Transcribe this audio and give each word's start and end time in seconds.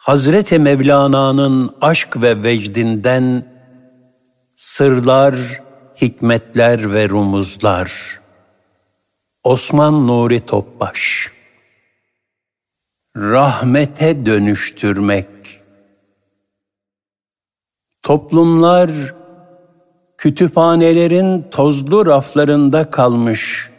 Hazreti 0.00 0.58
Mevlana'nın 0.58 1.70
aşk 1.80 2.22
ve 2.22 2.42
vecdinden 2.42 3.44
sırlar, 4.56 5.34
hikmetler 6.00 6.94
ve 6.94 7.08
rumuzlar. 7.08 8.20
Osman 9.44 10.06
Nuri 10.06 10.40
Topbaş. 10.46 11.32
Rahmete 13.16 14.26
dönüştürmek. 14.26 15.28
Toplumlar 18.02 18.90
kütüphanelerin 20.18 21.42
tozlu 21.50 22.06
raflarında 22.06 22.90
kalmış 22.90 23.69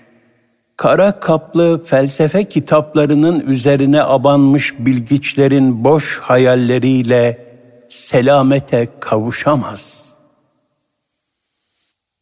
kara 0.81 1.19
kaplı 1.19 1.83
felsefe 1.85 2.43
kitaplarının 2.43 3.39
üzerine 3.39 4.03
abanmış 4.03 4.79
bilgiçlerin 4.79 5.83
boş 5.83 6.19
hayalleriyle 6.19 7.47
selamete 7.89 8.87
kavuşamaz. 8.99 10.13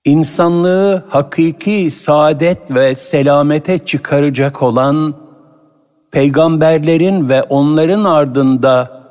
İnsanlığı 0.06 1.04
hakiki 1.10 1.92
saadet 1.92 2.76
ve 2.76 2.96
selamete 2.96 3.78
çıkaracak 3.78 4.64
olan 4.64 5.16
peygamberlerin 6.12 7.30
ve 7.30 7.44
onların 7.44 8.04
ardında 8.04 9.02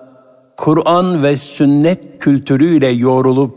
Kur'an 0.56 1.23
ve 1.23 1.37
sünnet 1.37 2.19
kültürüyle 2.19 2.89
yoğrulup 2.89 3.56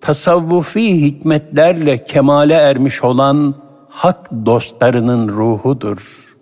tasavvufi 0.00 1.02
hikmetlerle 1.02 2.04
kemale 2.04 2.54
ermiş 2.54 3.04
olan 3.04 3.63
hak 3.94 4.30
dostlarının 4.46 5.28
ruhudur. 5.28 6.34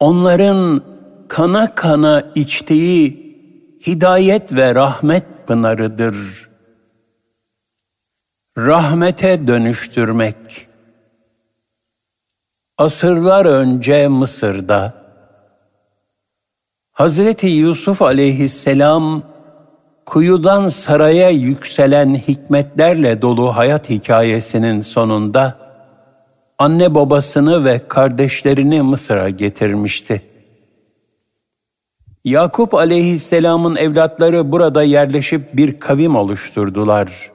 Onların 0.00 0.82
kana 1.28 1.74
kana 1.74 2.32
içtiği 2.34 3.26
hidayet 3.86 4.52
ve 4.52 4.74
rahmet 4.74 5.24
pınarıdır. 5.46 6.16
Rahmete 8.58 9.46
dönüştürmek. 9.46 10.68
Asırlar 12.78 13.46
önce 13.46 14.08
Mısır'da 14.08 14.94
Hazreti 16.92 17.46
Yusuf 17.46 18.02
aleyhisselam 18.02 19.22
kuyudan 20.06 20.68
saraya 20.68 21.30
yükselen 21.30 22.14
hikmetlerle 22.14 23.22
dolu 23.22 23.56
hayat 23.56 23.90
hikayesinin 23.90 24.80
sonunda 24.80 25.65
anne 26.58 26.94
babasını 26.94 27.64
ve 27.64 27.88
kardeşlerini 27.88 28.82
Mısır'a 28.82 29.30
getirmişti. 29.30 30.22
Yakup 32.24 32.74
aleyhisselamın 32.74 33.76
evlatları 33.76 34.52
burada 34.52 34.82
yerleşip 34.82 35.56
bir 35.56 35.80
kavim 35.80 36.16
oluşturdular. 36.16 37.30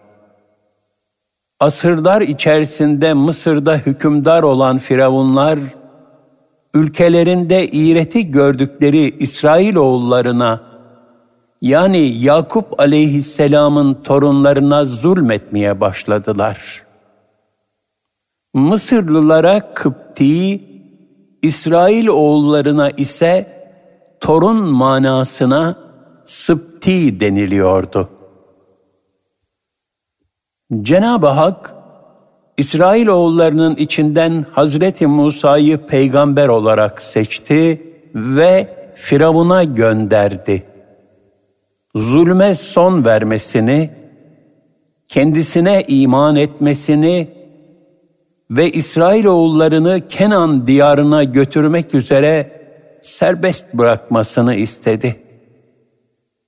Asırlar 1.60 2.22
içerisinde 2.22 3.14
Mısır'da 3.14 3.76
hükümdar 3.76 4.44
olan 4.44 4.78
firavunlar, 4.78 5.60
ülkelerinde 6.74 7.68
iğreti 7.68 8.30
gördükleri 8.30 9.18
İsrail 9.20 9.76
oğullarına, 9.76 10.62
yani 11.62 11.98
Yakup 11.98 12.80
aleyhisselamın 12.80 13.94
torunlarına 13.94 14.86
zulmetmeye 14.86 15.82
başladılar.'' 15.82 16.91
Mısırlılara 18.54 19.74
Kıpti, 19.74 20.62
İsrail 21.42 22.08
oğullarına 22.08 22.90
ise 22.90 23.62
torun 24.20 24.64
manasına 24.64 25.92
Sıpti 26.26 27.20
deniliyordu. 27.20 28.10
Cenab-ı 30.82 31.28
Hak, 31.28 31.76
İsrail 32.58 33.08
oğullarının 33.08 33.76
içinden 33.76 34.46
Hazreti 34.52 35.08
Musa'yı 35.08 35.78
peygamber 35.78 36.48
olarak 36.48 37.02
seçti 37.02 37.94
ve 38.16 38.78
Firavun'a 38.96 39.64
gönderdi. 39.64 40.64
Zulme 41.96 42.56
son 42.56 43.06
vermesini, 43.06 43.90
kendisine 45.08 45.84
iman 45.88 46.36
etmesini 46.36 47.41
ve 48.52 48.72
İsrailoğullarını 48.72 50.08
Kenan 50.08 50.68
diyarına 50.68 51.24
götürmek 51.24 51.96
üzere 51.96 52.62
serbest 53.02 53.74
bırakmasını 53.74 54.56
istedi. 54.56 55.16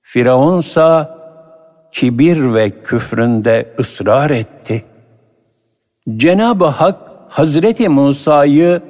Firavunsa 0.02 1.18
kibir 1.92 2.54
ve 2.54 2.70
küfründe 2.70 3.74
ısrar 3.78 4.30
etti. 4.30 4.84
Cenab-ı 6.16 6.64
Hak 6.64 6.98
Hazreti 7.28 7.88
Musa'yı 7.88 8.82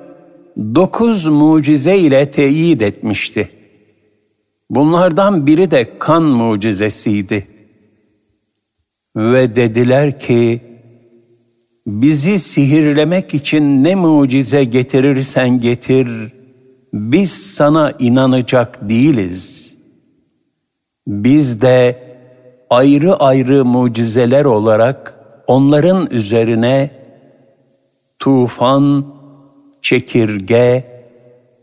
dokuz 0.75 1.27
mucize 1.27 1.99
ile 1.99 2.31
teyit 2.31 2.83
etmişti. 2.83 3.49
Bunlardan 4.71 5.47
biri 5.47 5.71
de 5.71 5.99
kan 5.99 6.23
mucizesiydi. 6.23 7.47
Ve 9.17 9.57
dediler 9.57 10.19
ki, 10.19 10.61
bizi 11.87 12.39
sihirlemek 12.39 13.35
için 13.35 13.85
ne 13.85 13.95
mucize 13.95 14.65
getirirsen 14.65 15.61
getir, 15.61 16.09
biz 16.93 17.55
sana 17.55 17.93
inanacak 17.99 18.89
değiliz. 18.89 19.75
Biz 21.07 21.63
de 21.63 21.99
ayrı 22.71 23.17
ayrı 23.17 23.65
mucizeler 23.65 24.45
olarak 24.45 25.15
onların 25.47 26.09
üzerine 26.11 26.91
tufan, 28.19 29.05
çekirge, 29.83 30.85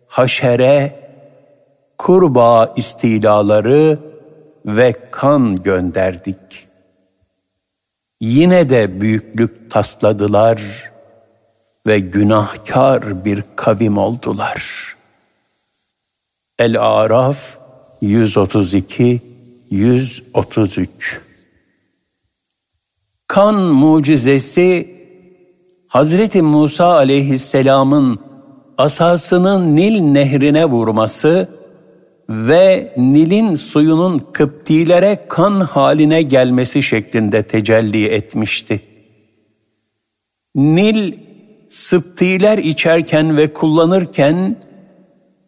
haşere, 0.08 0.96
kurbağa 1.98 2.74
istilaları 2.78 4.00
ve 4.66 4.96
kan 5.12 5.56
gönderdik.'' 5.56 6.71
Yine 8.22 8.70
de 8.70 9.02
büyüklük 9.02 9.72
tasladılar 9.72 10.62
ve 11.88 12.00
günahkar 12.00 13.26
bir 13.26 13.44
kavim 13.56 13.98
oldular. 13.98 14.96
El-Araf 16.60 17.58
132 18.02 19.22
133 19.70 21.22
Kan 23.28 23.56
mucizesi 23.56 25.02
Hazreti 25.88 26.42
Musa 26.42 26.86
aleyhisselamın 26.86 28.20
asasının 28.78 29.76
Nil 29.76 30.00
nehrine 30.00 30.66
vurması 30.66 31.61
ve 32.32 32.94
Nil'in 32.98 33.56
suyunun 33.56 34.20
Kıptilere 34.34 35.26
kan 35.30 35.60
haline 35.60 36.22
gelmesi 36.22 36.84
şeklinde 36.84 37.44
tecelli 37.44 38.06
etmişti. 38.06 38.82
Nil, 40.56 41.14
Sıptiler 41.70 42.58
içerken 42.58 43.38
ve 43.38 43.54
kullanırken 43.54 44.56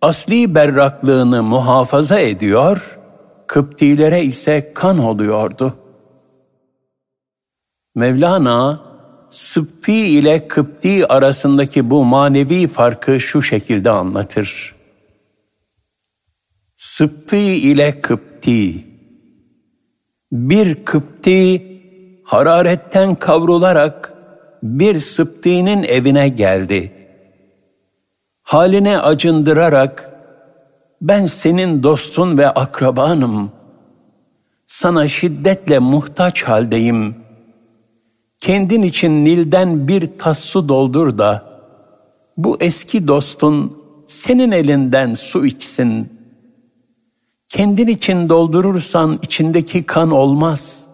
asli 0.01 0.55
berraklığını 0.55 1.43
muhafaza 1.43 2.19
ediyor, 2.19 2.99
Kıptilere 3.47 4.23
ise 4.23 4.71
kan 4.75 4.99
oluyordu. 4.99 5.73
Mevlana, 7.95 8.81
Sıpti 9.29 9.93
ile 9.93 10.47
Kıpti 10.47 11.07
arasındaki 11.07 11.89
bu 11.89 12.05
manevi 12.05 12.67
farkı 12.67 13.19
şu 13.19 13.41
şekilde 13.41 13.89
anlatır. 13.89 14.72
Sıptı 16.83 17.35
ile 17.35 18.01
Kıpti. 18.01 18.85
Bir 20.31 20.85
Kıpti 20.85 21.63
hararetten 22.23 23.15
kavrularak 23.15 24.13
bir 24.63 24.99
Sıpti'nin 24.99 25.83
evine 25.83 26.29
geldi. 26.29 26.91
Haline 28.41 28.99
acındırarak 28.99 30.11
ben 31.01 31.25
senin 31.25 31.83
dostun 31.83 32.37
ve 32.37 32.49
akrabanım. 32.49 33.51
Sana 34.67 35.07
şiddetle 35.07 35.79
muhtaç 35.79 36.43
haldeyim. 36.43 37.15
Kendin 38.39 38.81
için 38.83 39.25
Nil'den 39.25 39.87
bir 39.87 40.17
tas 40.17 40.39
su 40.39 40.69
doldur 40.69 41.17
da 41.17 41.45
bu 42.37 42.57
eski 42.59 43.07
dostun 43.07 43.77
senin 44.07 44.51
elinden 44.51 45.15
su 45.15 45.45
içsin.'' 45.45 46.12
Kendin 47.53 47.87
için 47.87 48.29
doldurursan 48.29 49.19
içindeki 49.21 49.83
kan 49.83 50.11
olmaz. 50.11 50.87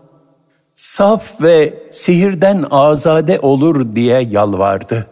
Saf 0.75 1.41
ve 1.41 1.83
sihirden 1.91 2.65
azade 2.71 3.39
olur 3.39 3.95
diye 3.95 4.21
yalvardı. 4.21 5.07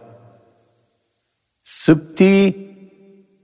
Sıpti 1.64 2.56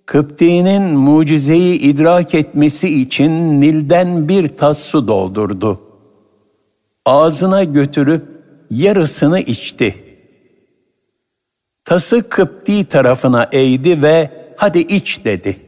Kıpti'nin 0.06 0.82
mucizeyi 0.82 1.78
idrak 1.78 2.34
etmesi 2.34 3.00
için 3.00 3.60
Nil'den 3.60 4.28
bir 4.28 4.48
tas 4.56 4.78
su 4.78 5.08
doldurdu. 5.08 5.80
Ağzına 7.04 7.64
götürüp 7.64 8.24
yarısını 8.70 9.40
içti. 9.40 9.94
Tası 11.84 12.28
Kıpti 12.28 12.84
tarafına 12.84 13.48
eğdi 13.52 14.02
ve 14.02 14.30
hadi 14.56 14.78
iç 14.78 15.24
dedi. 15.24 15.63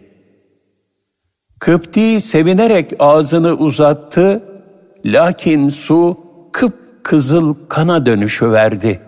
Kıpti 1.58 2.20
sevinerek 2.20 2.92
ağzını 2.98 3.52
uzattı, 3.52 4.42
lakin 5.04 5.68
su 5.68 6.18
kıpkızıl 6.52 7.54
kana 7.68 8.06
dönüşü 8.06 8.52
verdi. 8.52 9.00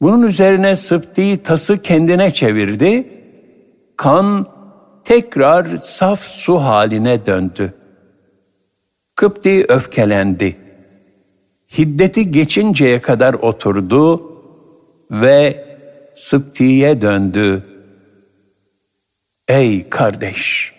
Bunun 0.00 0.26
üzerine 0.26 0.76
Sıpti 0.76 1.42
tası 1.42 1.82
kendine 1.82 2.30
çevirdi, 2.30 3.08
kan 3.96 4.46
tekrar 5.04 5.76
saf 5.76 6.20
su 6.20 6.58
haline 6.58 7.26
döndü. 7.26 7.74
Kıpti 9.14 9.64
öfkelendi. 9.68 10.56
Hiddeti 11.78 12.30
geçinceye 12.30 12.98
kadar 12.98 13.34
oturdu 13.34 14.32
ve 15.10 15.64
Sıpti'ye 16.14 17.02
döndü. 17.02 17.62
Ey 19.50 19.88
kardeş! 19.88 20.72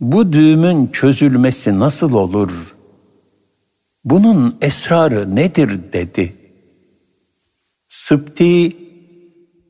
Bu 0.00 0.32
düğümün 0.32 0.86
çözülmesi 0.86 1.78
nasıl 1.78 2.12
olur? 2.12 2.74
Bunun 4.04 4.56
esrarı 4.60 5.36
nedir 5.36 5.80
dedi. 5.92 6.34
Sıpti, 7.88 8.76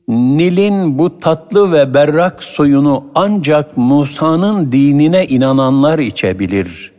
Nil'in 0.07 0.99
bu 0.99 1.19
tatlı 1.19 1.71
ve 1.71 1.93
berrak 1.93 2.43
suyunu 2.43 3.05
ancak 3.15 3.77
Musa'nın 3.77 4.71
dinine 4.71 5.27
inananlar 5.27 5.99
içebilir. 5.99 6.91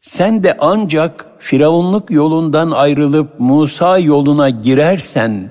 Sen 0.00 0.42
de 0.42 0.56
ancak 0.60 1.26
Firavunluk 1.38 2.10
yolundan 2.10 2.70
ayrılıp 2.70 3.40
Musa 3.40 3.98
yoluna 3.98 4.50
girersen, 4.50 5.50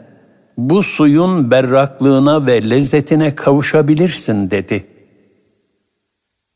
bu 0.69 0.83
suyun 0.83 1.51
berraklığına 1.51 2.45
ve 2.45 2.69
lezzetine 2.69 3.35
kavuşabilirsin 3.35 4.51
dedi. 4.51 4.87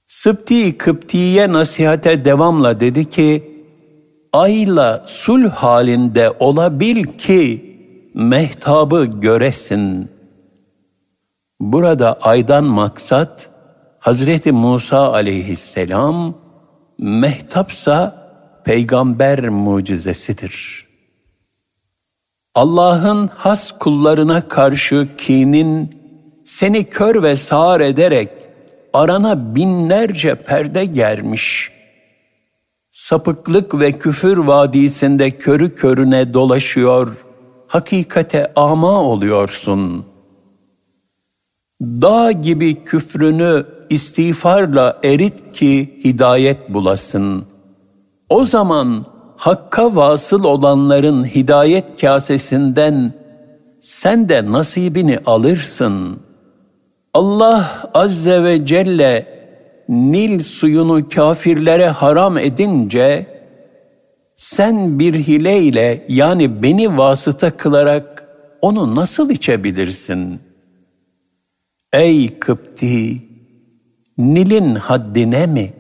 Sıpti 0.07 0.78
Kıpti'ye 0.78 1.54
nasihate 1.54 2.25
devamla 2.25 2.80
dedi 2.80 3.10
ki, 3.10 3.52
ayla 4.34 5.04
sul 5.07 5.44
halinde 5.44 6.34
olabil 6.40 7.04
ki 7.04 7.75
mehtabı 8.13 9.06
göresin. 9.06 10.10
Burada 11.60 12.13
aydan 12.22 12.63
maksat 12.63 13.50
Hazreti 14.00 14.52
Musa 14.52 15.13
aleyhisselam 15.13 16.36
mehtapsa 16.98 18.25
peygamber 18.66 19.50
mucizesidir. 19.50 20.84
Allah'ın 22.56 23.30
has 23.36 23.72
kullarına 23.72 24.48
karşı 24.48 25.07
kinin 25.18 25.96
seni 26.46 26.84
kör 26.84 27.24
ve 27.24 27.36
sağır 27.36 27.81
ederek 27.81 28.30
arana 28.94 29.56
binlerce 29.56 30.36
perde 30.36 30.86
germiş. 30.86 31.72
Sapıklık 32.92 33.80
ve 33.80 33.92
küfür 33.92 34.38
vadisinde 34.38 35.31
körü 35.31 35.75
körüne 35.75 36.34
dolaşıyor, 36.34 37.25
hakikate 37.68 38.52
ama 38.56 39.02
oluyorsun. 39.02 40.06
Dağ 41.81 42.31
gibi 42.31 42.84
küfrünü 42.84 43.66
istiğfarla 43.90 45.00
erit 45.04 45.54
ki 45.54 46.00
hidayet 46.04 46.74
bulasın. 46.74 47.46
O 48.30 48.46
zaman 48.46 49.06
hakka 49.37 49.95
vasıl 49.95 50.43
olanların 50.43 51.23
hidayet 51.25 52.01
kasesinden 52.01 53.13
sen 53.81 54.29
de 54.29 54.51
nasibini 54.51 55.19
alırsın. 55.25 56.19
Allah 57.13 57.91
azze 57.93 58.43
ve 58.43 58.65
celle 58.65 59.35
Nil 59.89 60.43
suyunu 60.43 61.09
kafirlere 61.09 61.87
haram 61.87 62.37
edince 62.37 63.25
sen 64.35 64.99
bir 64.99 65.13
hileyle 65.13 66.05
yani 66.09 66.63
beni 66.63 66.97
vasıta 66.97 67.57
kılarak 67.57 68.27
onu 68.61 68.95
nasıl 68.95 69.29
içebilirsin? 69.29 70.39
Ey 71.93 72.39
Kıpti! 72.39 73.17
Nil'in 74.17 74.75
haddine 74.75 75.45
mi? 75.45 75.73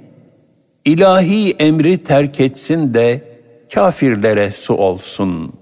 İlahi 0.85 1.51
emri 1.51 1.97
terk 1.97 2.39
etsin 2.39 2.93
de 2.93 3.34
kafirlere 3.73 4.51
su 4.51 4.73
olsun. 4.73 5.53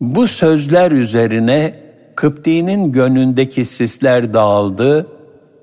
Bu 0.00 0.28
sözler 0.28 0.90
üzerine 0.90 1.86
Kıpti'nin 2.16 2.92
gönlündeki 2.92 3.64
sisler 3.64 4.34
dağıldı 4.34 5.06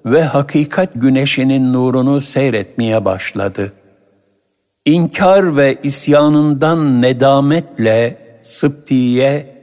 ve 0.05 0.23
hakikat 0.23 0.89
güneşinin 0.95 1.73
nurunu 1.73 2.21
seyretmeye 2.21 3.05
başladı. 3.05 3.73
İnkar 4.85 5.57
ve 5.57 5.75
isyanından 5.83 7.01
nedametle 7.01 8.17
Sıpti'ye 8.43 9.53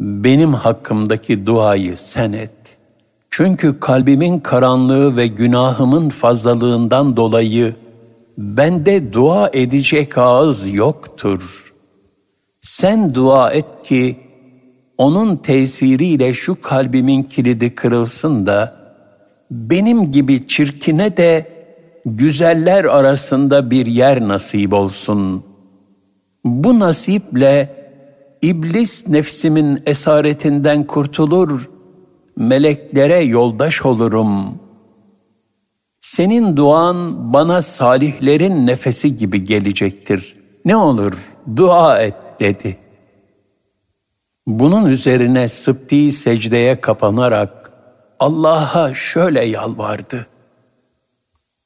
benim 0.00 0.54
hakkımdaki 0.54 1.46
duayı 1.46 1.96
sen 1.96 2.32
et. 2.32 2.50
Çünkü 3.30 3.80
kalbimin 3.80 4.38
karanlığı 4.38 5.16
ve 5.16 5.26
günahımın 5.26 6.08
fazlalığından 6.08 7.16
dolayı 7.16 7.74
bende 8.38 9.12
dua 9.12 9.50
edecek 9.52 10.18
ağız 10.18 10.74
yoktur. 10.74 11.72
Sen 12.60 13.14
dua 13.14 13.52
et 13.52 13.66
ki 13.84 14.16
onun 14.98 15.36
tesiriyle 15.36 16.34
şu 16.34 16.60
kalbimin 16.60 17.22
kilidi 17.22 17.74
kırılsın 17.74 18.46
da 18.46 18.76
benim 19.50 20.12
gibi 20.12 20.48
çirkine 20.48 21.16
de 21.16 21.46
güzeller 22.06 22.84
arasında 22.84 23.70
bir 23.70 23.86
yer 23.86 24.20
nasip 24.20 24.72
olsun. 24.72 25.44
Bu 26.44 26.78
nasiple 26.78 27.76
iblis 28.42 29.08
nefsimin 29.08 29.82
esaretinden 29.86 30.84
kurtulur, 30.84 31.70
meleklere 32.36 33.20
yoldaş 33.20 33.86
olurum. 33.86 34.63
Senin 36.04 36.56
duan 36.56 37.32
bana 37.32 37.62
salihlerin 37.62 38.66
nefesi 38.66 39.16
gibi 39.16 39.44
gelecektir. 39.44 40.36
Ne 40.64 40.76
olur 40.76 41.12
dua 41.56 41.98
et 41.98 42.14
dedi. 42.40 42.76
Bunun 44.46 44.86
üzerine 44.86 45.48
Sıpti 45.48 46.12
secdeye 46.12 46.80
kapanarak 46.80 47.72
Allah'a 48.20 48.94
şöyle 48.94 49.44
yalvardı. 49.44 50.26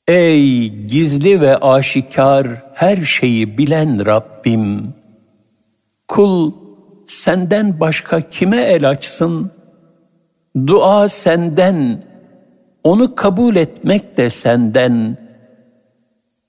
Ey 0.08 0.68
gizli 0.68 1.40
ve 1.40 1.56
aşikar 1.56 2.46
her 2.74 2.96
şeyi 3.04 3.58
bilen 3.58 4.06
Rabbim! 4.06 4.94
Kul 6.08 6.52
senden 7.06 7.80
başka 7.80 8.20
kime 8.20 8.60
el 8.60 8.88
açsın? 8.88 9.50
Dua 10.66 11.08
senden, 11.08 12.02
onu 12.84 13.14
kabul 13.14 13.56
etmek 13.56 14.16
de 14.16 14.30
senden. 14.30 15.16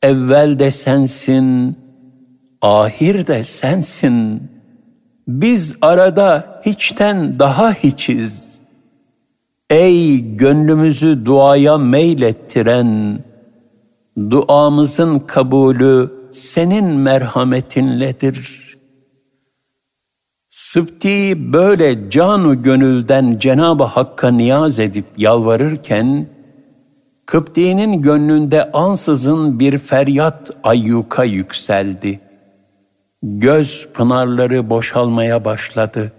Evvel 0.02 0.60
de 0.60 0.72
sensin, 0.72 1.78
ahir 2.62 3.28
de 3.28 3.44
sensin. 3.44 4.44
Biz 5.28 5.76
arada 5.82 6.62
hiçten 6.66 7.40
daha 7.40 7.74
hiçiz. 7.74 8.60
Ey 9.70 10.20
gönlümüzü 10.36 11.26
duaya 11.26 11.78
meylettiren, 11.78 13.20
duamızın 14.30 15.20
kabulü 15.20 16.12
senin 16.32 16.86
merhametinledir. 16.86 18.69
Sıpti 20.60 21.54
böyle 21.54 22.10
canu 22.10 22.62
gönülden 22.62 23.38
Cenab-ı 23.39 23.84
Hakk'a 23.84 24.32
niyaz 24.32 24.80
edip 24.80 25.06
yalvarırken, 25.18 26.28
Kıpti'nin 27.25 28.01
gönlünde 28.01 28.72
ansızın 28.72 29.60
bir 29.60 29.78
feryat 29.78 30.51
ayyuka 30.63 31.24
yükseldi. 31.24 32.20
Göz 33.24 33.88
pınarları 33.94 34.70
boşalmaya 34.70 35.46
başladı. 35.46 36.12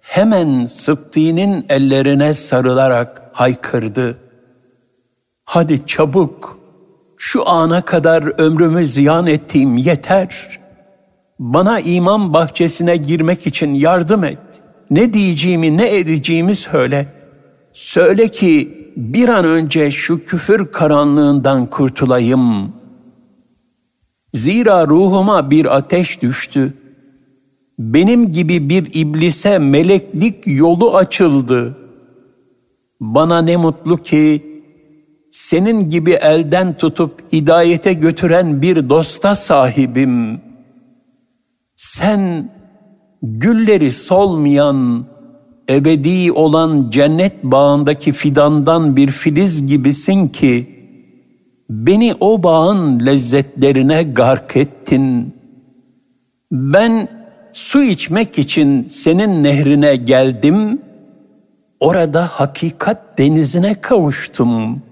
Hemen 0.00 0.66
Sıpti'nin 0.66 1.66
ellerine 1.68 2.34
sarılarak 2.34 3.22
haykırdı. 3.32 4.16
Hadi 5.44 5.86
çabuk, 5.86 6.58
şu 7.16 7.48
ana 7.48 7.82
kadar 7.82 8.40
ömrümü 8.40 8.86
ziyan 8.86 9.26
ettiğim 9.26 9.76
yeter. 9.76 10.57
Bana 11.38 11.80
iman 11.80 12.32
bahçesine 12.34 12.96
girmek 12.96 13.46
için 13.46 13.74
yardım 13.74 14.24
et. 14.24 14.38
Ne 14.90 15.12
diyeceğimi 15.12 15.76
ne 15.76 15.98
edeceğimi 15.98 16.54
söyle. 16.54 17.06
söyle 17.72 18.28
ki 18.28 18.78
bir 18.96 19.28
an 19.28 19.44
önce 19.44 19.90
şu 19.90 20.24
küfür 20.24 20.72
karanlığından 20.72 21.66
kurtulayım. 21.66 22.72
Zira 24.34 24.86
ruhuma 24.86 25.50
bir 25.50 25.76
ateş 25.76 26.22
düştü. 26.22 26.74
Benim 27.78 28.32
gibi 28.32 28.68
bir 28.68 28.88
iblise 28.94 29.58
meleklik 29.58 30.46
yolu 30.46 30.96
açıldı. 30.96 31.76
Bana 33.00 33.42
ne 33.42 33.56
mutlu 33.56 34.02
ki 34.02 34.42
senin 35.32 35.90
gibi 35.90 36.12
elden 36.12 36.76
tutup 36.76 37.32
hidayete 37.32 37.92
götüren 37.92 38.62
bir 38.62 38.88
dosta 38.88 39.34
sahibim. 39.34 40.47
Sen 41.78 42.50
gülleri 43.22 43.92
solmayan, 43.92 45.06
ebedi 45.70 46.32
olan 46.32 46.90
cennet 46.90 47.44
bağındaki 47.44 48.12
fidandan 48.12 48.96
bir 48.96 49.10
filiz 49.10 49.66
gibisin 49.66 50.28
ki, 50.28 50.66
beni 51.70 52.14
o 52.20 52.42
bağın 52.42 53.06
lezzetlerine 53.06 54.02
gark 54.02 54.56
ettin. 54.56 55.34
Ben 56.52 57.08
su 57.52 57.82
içmek 57.82 58.38
için 58.38 58.88
senin 58.88 59.42
nehrine 59.42 59.96
geldim, 59.96 60.82
orada 61.80 62.26
hakikat 62.26 63.18
denizine 63.18 63.74
kavuştum 63.74 64.82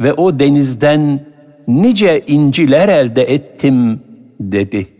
ve 0.00 0.12
o 0.12 0.38
denizden 0.38 1.20
nice 1.68 2.20
inciler 2.26 2.88
elde 2.88 3.22
ettim 3.22 4.00
dedi. 4.40 4.95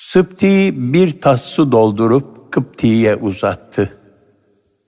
Sıpti 0.00 0.72
bir 0.92 1.20
tas 1.20 1.44
su 1.44 1.72
doldurup 1.72 2.52
Kıpti'ye 2.52 3.16
uzattı. 3.16 3.98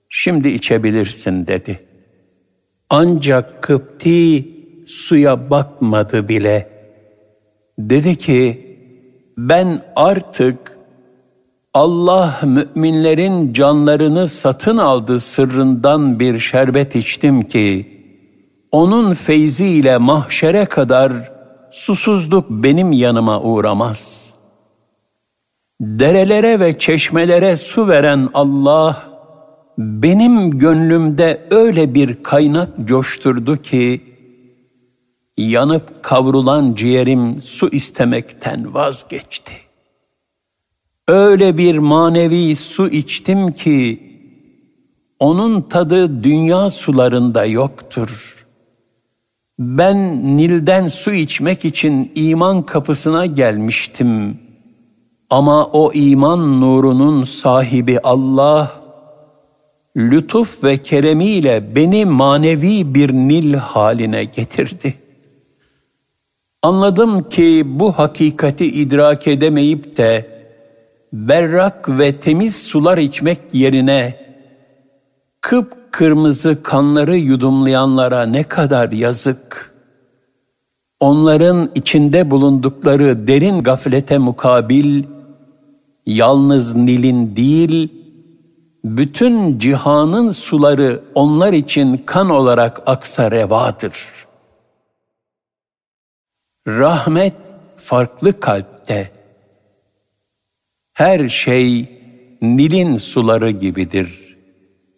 Şimdi 0.09 0.49
içebilirsin 0.49 1.47
dedi. 1.47 1.79
Ancak 2.89 3.63
Kıpti 3.63 4.47
suya 4.87 5.49
bakmadı 5.49 6.29
bile. 6.29 6.69
Dedi 7.79 8.15
ki, 8.15 8.77
ben 9.37 9.81
artık 9.95 10.77
Allah 11.73 12.39
müminlerin 12.43 13.53
canlarını 13.53 14.27
satın 14.27 14.77
aldı 14.77 15.19
sırrından 15.19 16.19
bir 16.19 16.39
şerbet 16.39 16.95
içtim 16.95 17.43
ki, 17.43 17.87
onun 18.71 19.13
feyziyle 19.13 19.97
mahşere 19.97 20.65
kadar 20.65 21.13
susuzluk 21.71 22.49
benim 22.49 22.91
yanıma 22.91 23.41
uğramaz. 23.41 24.22
Derelere 25.85 26.59
ve 26.59 26.79
çeşmelere 26.79 27.55
su 27.55 27.87
veren 27.87 28.29
Allah, 28.33 29.09
benim 29.77 30.59
gönlümde 30.59 31.47
öyle 31.51 31.93
bir 31.93 32.23
kaynak 32.23 32.69
coşturdu 32.85 33.61
ki, 33.61 34.01
yanıp 35.37 36.03
kavrulan 36.03 36.73
ciğerim 36.73 37.41
su 37.41 37.69
istemekten 37.69 38.73
vazgeçti. 38.73 39.53
Öyle 41.07 41.57
bir 41.57 41.77
manevi 41.77 42.55
su 42.55 42.89
içtim 42.89 43.51
ki, 43.51 43.99
onun 45.19 45.61
tadı 45.61 46.23
dünya 46.23 46.69
sularında 46.69 47.45
yoktur. 47.45 48.45
Ben 49.59 49.97
Nil'den 50.37 50.87
su 50.87 51.11
içmek 51.11 51.65
için 51.65 52.11
iman 52.15 52.61
kapısına 52.61 53.25
gelmiştim. 53.25 54.42
Ama 55.33 55.65
o 55.65 55.91
iman 55.93 56.61
nurunun 56.61 57.23
sahibi 57.23 57.99
Allah, 57.99 58.71
lütuf 59.97 60.63
ve 60.63 60.77
keremiyle 60.77 61.75
beni 61.75 62.05
manevi 62.05 62.95
bir 62.95 63.13
Nil 63.13 63.53
haline 63.53 64.23
getirdi. 64.23 64.93
Anladım 66.61 67.23
ki 67.23 67.63
bu 67.65 67.91
hakikati 67.91 68.65
idrak 68.65 69.27
edemeyip 69.27 69.97
de 69.97 70.27
berrak 71.13 71.89
ve 71.89 72.15
temiz 72.15 72.63
sular 72.63 72.97
içmek 72.97 73.39
yerine 73.53 74.25
kıpkırmızı 75.41 76.63
kanları 76.63 77.17
yudumlayanlara 77.17 78.25
ne 78.25 78.43
kadar 78.43 78.91
yazık. 78.91 79.73
Onların 80.99 81.69
içinde 81.75 82.31
bulundukları 82.31 83.27
derin 83.27 83.63
gaflete 83.63 84.17
mukabil, 84.17 85.03
yalnız 86.05 86.75
Nil'in 86.75 87.35
değil, 87.35 87.89
bütün 88.83 89.59
cihanın 89.59 90.31
suları 90.31 91.03
onlar 91.15 91.53
için 91.53 91.97
kan 91.97 92.29
olarak 92.29 92.81
aksa 92.85 93.31
revadır. 93.31 94.07
Rahmet 96.67 97.33
farklı 97.77 98.39
kalpte. 98.39 99.11
Her 100.93 101.29
şey 101.29 101.89
Nil'in 102.41 102.97
suları 102.97 103.51
gibidir. 103.51 104.37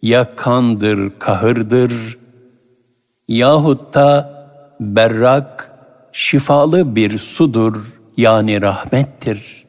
Ya 0.02 0.36
kandır, 0.36 1.12
kahırdır, 1.18 2.18
yahut 3.28 3.94
da 3.94 4.36
berrak, 4.80 5.72
şifalı 6.12 6.96
bir 6.96 7.18
sudur 7.18 8.00
yani 8.16 8.62
rahmettir. 8.62 9.65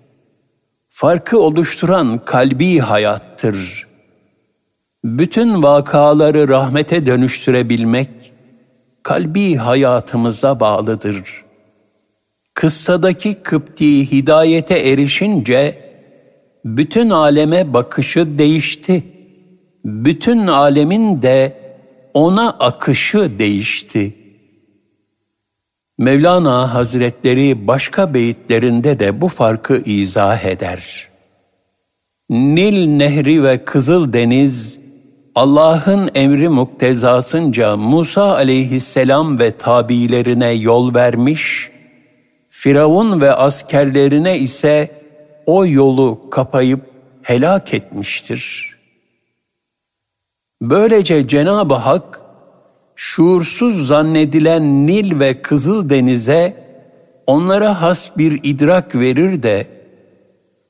Farkı 1.00 1.39
oluşturan 1.39 2.25
kalbi 2.25 2.80
hayattır. 2.80 3.88
Bütün 5.04 5.63
vakaları 5.63 6.50
rahmete 6.50 7.06
dönüştürebilmek 7.06 8.10
kalbi 9.04 9.56
hayatımıza 9.56 10.60
bağlıdır.'' 10.60 11.44
Kıssadaki 12.54 13.34
Kıpti 13.34 14.12
hidayete 14.12 14.80
erişince 14.80 15.92
bütün 16.66 17.10
aleme 17.10 17.74
bakışı 17.74 18.38
değişti. 18.38 19.04
Bütün 19.86 20.48
alemin 20.48 21.22
de 21.22 21.58
ona 22.13 22.50
akışı 22.50 23.39
değişti. 23.39 24.17
Mevlana 25.98 26.74
Hazretleri 26.74 27.68
başka 27.68 28.13
beyitlerinde 28.13 29.00
de 29.00 29.22
bu 29.22 29.27
farkı 29.27 29.77
izah 29.77 30.44
eder. 30.44 31.08
Nil 32.30 32.88
Nehri 32.88 33.44
ve 33.44 33.66
Kızıl 33.66 34.13
Deniz 34.13 34.80
Allah'ın 35.36 36.10
emri 36.16 36.50
muktezasınca 36.50 37.77
Musa 37.77 38.36
aleyhisselam 38.36 39.39
ve 39.39 39.58
tabilerine 39.58 40.51
yol 40.51 40.96
vermiş 40.96 41.72
Firavun 42.50 43.22
ve 43.22 43.34
askerlerine 43.34 44.39
ise 44.39 45.01
o 45.46 45.66
yolu 45.66 46.30
kapayıp 46.30 46.82
helak 47.22 47.74
etmiştir. 47.74 48.75
Böylece 50.62 51.27
Cenab-ı 51.27 51.74
Hak 51.74 52.26
şuursuz 52.98 53.88
zannedilen 53.88 54.88
Nil 54.88 55.20
ve 55.20 55.42
Kızıl 55.42 55.89
Deniz'e 55.89 56.54
onlara 57.27 57.82
has 57.82 58.18
bir 58.18 58.39
idrak 58.44 58.96
verir 58.96 59.44
de 59.44 59.68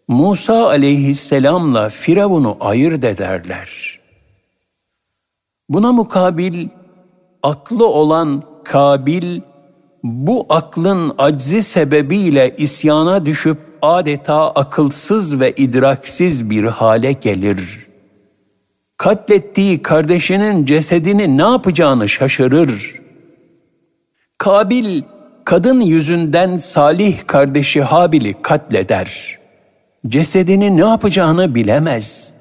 Musa 0.07 0.67
aleyhisselamla 0.67 1.89
Firavun'u 1.89 2.57
ayırt 2.59 3.03
ederler. 3.03 3.99
Buna 5.69 5.91
mukabil 5.91 6.67
aklı 7.43 7.87
olan 7.87 8.43
Kabil 8.63 9.41
bu 10.03 10.45
aklın 10.49 11.13
aczi 11.17 11.63
sebebiyle 11.63 12.55
isyana 12.57 13.25
düşüp 13.25 13.57
adeta 13.81 14.51
akılsız 14.51 15.39
ve 15.39 15.51
idraksiz 15.51 16.49
bir 16.49 16.63
hale 16.63 17.11
gelir. 17.11 17.86
Katlettiği 18.97 19.81
kardeşinin 19.81 20.65
cesedini 20.65 21.37
ne 21.37 21.41
yapacağını 21.41 22.09
şaşırır. 22.09 23.01
Kabil, 24.37 25.03
kadın 25.45 25.81
yüzünden 25.81 26.57
Salih 26.57 27.27
kardeşi 27.27 27.81
Habil'i 27.81 28.41
katleder. 28.41 29.37
Cesedini 30.07 30.77
ne 30.77 30.85
yapacağını 30.85 31.55
bilemez. 31.55 32.33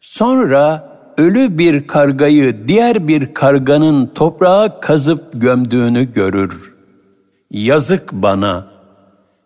Sonra 0.00 0.90
ölü 1.18 1.58
bir 1.58 1.86
kargayı 1.86 2.68
diğer 2.68 3.08
bir 3.08 3.34
karganın 3.34 4.06
toprağa 4.06 4.80
kazıp 4.80 5.40
gömdüğünü 5.40 6.12
görür. 6.12 6.74
Yazık 7.50 8.12
bana, 8.12 8.66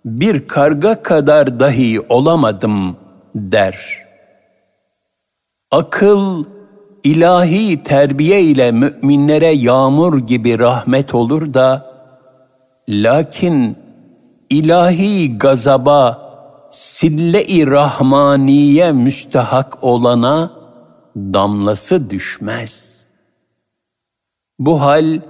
bir 0.04 0.48
karga 0.48 1.02
kadar 1.02 1.60
dahi 1.60 2.00
olamadım 2.08 2.96
der. 3.34 4.03
Akıl, 5.74 6.44
ilahi 7.04 7.82
terbiye 7.82 8.42
ile 8.42 8.72
müminlere 8.72 9.50
yağmur 9.50 10.18
gibi 10.18 10.58
rahmet 10.58 11.14
olur 11.14 11.54
da, 11.54 11.94
lakin 12.88 13.76
ilahi 14.50 15.38
gazaba, 15.38 16.18
sille-i 16.70 17.66
rahmaniye 17.66 18.92
müstehak 18.92 19.84
olana, 19.84 20.50
damlası 21.16 22.10
düşmez. 22.10 23.06
Bu 24.58 24.80
hal 24.80 25.20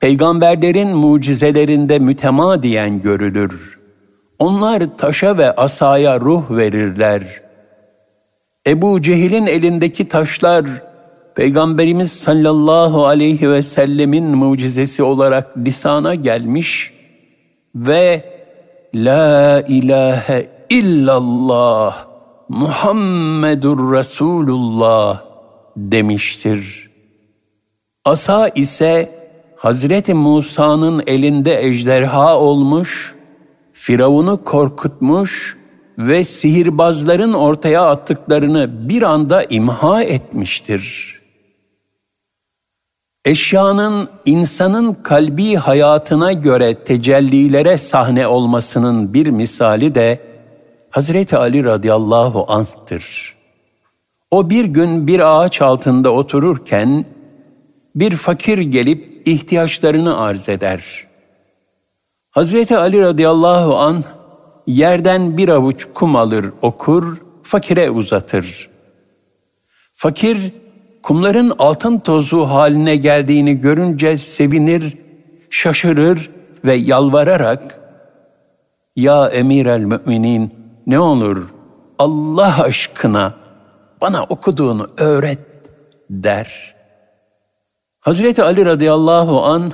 peygamberlerin 0.00 0.96
mucizelerinde 0.96 1.98
mütemadiyen 1.98 3.00
görülür. 3.00 3.80
Onlar 4.38 4.96
taşa 4.98 5.38
ve 5.38 5.56
asaya 5.56 6.20
ruh 6.20 6.50
verirler. 6.50 7.45
Ebu 8.66 9.02
Cehil'in 9.02 9.46
elindeki 9.46 10.08
taşlar 10.08 10.66
Peygamberimiz 11.34 12.12
sallallahu 12.12 13.06
aleyhi 13.06 13.50
ve 13.50 13.62
sellemin 13.62 14.24
mucizesi 14.24 15.02
olarak 15.02 15.58
lisana 15.58 16.14
gelmiş 16.14 16.92
ve 17.74 18.24
La 18.94 19.64
ilahe 19.68 20.50
illallah 20.70 22.06
Muhammedur 22.48 23.92
Resulullah 23.92 25.22
demiştir. 25.76 26.90
Asa 28.04 28.48
ise 28.48 29.10
Hazreti 29.56 30.14
Musa'nın 30.14 31.02
elinde 31.06 31.64
ejderha 31.64 32.38
olmuş, 32.38 33.14
Firavun'u 33.72 34.44
korkutmuş 34.44 35.56
ve 35.98 36.24
sihirbazların 36.24 37.32
ortaya 37.32 37.86
attıklarını 37.86 38.88
bir 38.88 39.02
anda 39.02 39.44
imha 39.44 40.02
etmiştir. 40.02 41.16
Eşyanın 43.24 44.08
insanın 44.26 44.94
kalbi 44.94 45.54
hayatına 45.56 46.32
göre 46.32 46.74
tecellilere 46.74 47.78
sahne 47.78 48.26
olmasının 48.26 49.14
bir 49.14 49.26
misali 49.26 49.94
de 49.94 50.20
Hazreti 50.90 51.36
Ali 51.36 51.64
radıyallahu 51.64 52.52
anh'tır. 52.52 53.36
O 54.30 54.50
bir 54.50 54.64
gün 54.64 55.06
bir 55.06 55.20
ağaç 55.20 55.62
altında 55.62 56.10
otururken 56.10 57.04
bir 57.94 58.16
fakir 58.16 58.58
gelip 58.58 59.22
ihtiyaçlarını 59.28 60.18
arz 60.18 60.48
eder. 60.48 61.06
Hazreti 62.30 62.76
Ali 62.76 63.00
radıyallahu 63.00 63.76
anh 63.76 64.02
yerden 64.66 65.36
bir 65.36 65.48
avuç 65.48 65.86
kum 65.94 66.16
alır 66.16 66.46
okur, 66.62 67.16
fakire 67.42 67.90
uzatır. 67.90 68.70
Fakir 69.94 70.52
kumların 71.02 71.52
altın 71.58 71.98
tozu 71.98 72.44
haline 72.44 72.96
geldiğini 72.96 73.60
görünce 73.60 74.18
sevinir, 74.18 74.98
şaşırır 75.50 76.30
ve 76.64 76.74
yalvararak 76.74 77.80
''Ya 78.96 79.28
emir 79.28 79.66
el 79.66 79.80
müminin 79.80 80.54
ne 80.86 81.00
olur 81.00 81.48
Allah 81.98 82.62
aşkına 82.62 83.34
bana 84.00 84.24
okuduğunu 84.24 84.90
öğret.'' 84.96 85.56
der. 86.10 86.74
Hazreti 88.00 88.42
Ali 88.42 88.64
radıyallahu 88.64 89.42
an 89.42 89.72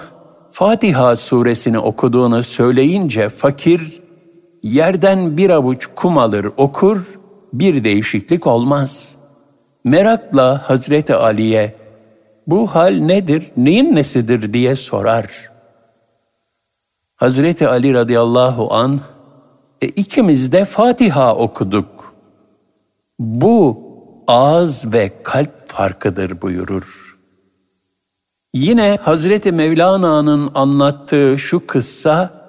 Fatiha 0.50 1.16
suresini 1.16 1.78
okuduğunu 1.78 2.42
söyleyince 2.42 3.28
fakir 3.28 4.01
yerden 4.62 5.37
bir 5.37 5.50
avuç 5.50 5.88
kum 5.95 6.19
alır 6.19 6.49
okur 6.57 7.04
bir 7.52 7.85
değişiklik 7.85 8.47
olmaz.'' 8.47 9.23
merakla 9.85 10.69
Hazreti 10.69 11.14
Ali'ye 11.14 11.75
bu 12.47 12.66
hal 12.66 12.92
nedir, 12.92 13.50
neyin 13.57 13.97
nesidir 13.97 14.52
diye 14.52 14.76
sorar. 14.76 15.50
Hazreti 17.16 17.69
Ali 17.69 17.95
radıyallahu 17.95 18.75
an 18.75 19.00
e, 19.81 19.87
ikimiz 19.87 20.52
de 20.52 20.64
Fatiha 20.64 21.37
okuduk. 21.37 22.14
Bu 23.19 23.83
ağız 24.26 24.92
ve 24.92 25.12
kalp 25.23 25.69
farkıdır 25.69 26.42
buyurur. 26.42 27.19
Yine 28.54 28.99
Hazreti 29.02 29.52
Mevlana'nın 29.52 30.50
anlattığı 30.54 31.38
şu 31.38 31.66
kıssa 31.66 32.41